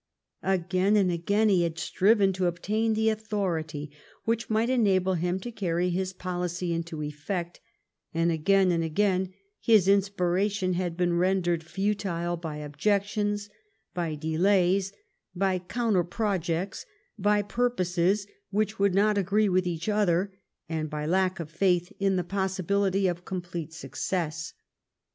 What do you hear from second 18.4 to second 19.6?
which would not agree